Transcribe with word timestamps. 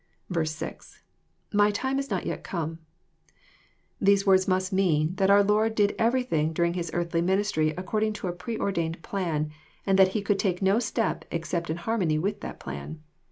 6.~[Jf2^ 0.33 1.73
time 1.75 1.99
is 1.99 2.09
not 2.09 2.25
yet 2.25 2.43
come,'} 2.43 2.79
These 3.99 4.25
words 4.25 4.47
must 4.47 4.73
mean, 4.73 5.13
that 5.17 5.29
our 5.29 5.43
Lord 5.43 5.75
did 5.75 5.93
everything 5.99 6.53
daring 6.53 6.73
His 6.73 6.89
earthly 6.91 7.21
ministry 7.21 7.75
according 7.77 8.13
to 8.13 8.27
a 8.27 8.33
preordained 8.33 9.03
plan, 9.03 9.51
and 9.85 9.99
that 9.99 10.13
he 10.17 10.23
could 10.23 10.39
take 10.39 10.59
no 10.59 10.79
step 10.79 11.23
except 11.29 11.69
in 11.69 11.77
har 11.77 11.99
mony 11.99 12.17
with 12.17 12.41
that 12.41 12.59
plan. 12.59 13.03